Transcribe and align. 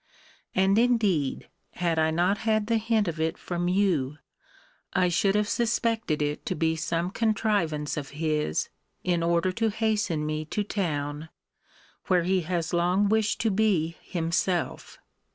And 0.55 0.79
indeed, 0.79 1.47
had 1.73 1.99
I 1.99 2.09
not 2.09 2.39
had 2.39 2.65
the 2.65 2.77
hint 2.79 3.07
of 3.07 3.19
it 3.19 3.37
from 3.37 3.67
you, 3.67 4.17
I 4.93 5.09
should 5.09 5.35
have 5.35 5.47
suspected 5.47 6.23
it 6.23 6.43
to 6.47 6.55
be 6.55 6.75
some 6.75 7.11
contrivance 7.11 7.97
of 7.97 8.09
his, 8.17 8.69
in 9.03 9.21
order 9.21 9.51
to 9.51 9.69
hasten 9.69 10.25
me 10.25 10.43
to 10.45 10.63
town, 10.63 11.29
where 12.07 12.23
he 12.23 12.41
has 12.41 12.73
long 12.73 13.09
wished 13.09 13.39
to 13.41 13.51
be 13.51 13.95
himself. 14.01 14.97